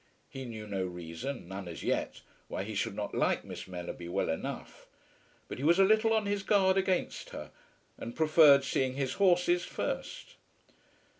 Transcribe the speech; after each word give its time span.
He 0.27 0.45
knew 0.45 0.65
no 0.65 0.83
reason, 0.83 1.47
none 1.47 1.67
as 1.67 1.83
yet, 1.83 2.21
why 2.47 2.63
he 2.63 2.73
should 2.73 2.95
not 2.95 3.13
like 3.13 3.45
Miss 3.45 3.67
Mellerby 3.67 4.09
well 4.09 4.29
enough. 4.29 4.87
But 5.47 5.59
he 5.59 5.63
was 5.63 5.77
a 5.77 5.83
little 5.83 6.11
on 6.11 6.25
his 6.25 6.41
guard 6.41 6.75
against 6.75 7.29
her, 7.29 7.51
and 7.99 8.15
preferred 8.15 8.63
seeing 8.63 8.95
his 8.95 9.13
horses 9.21 9.63
first. 9.63 10.37